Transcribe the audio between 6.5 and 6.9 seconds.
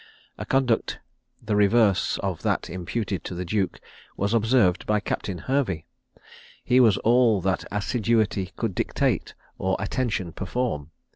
he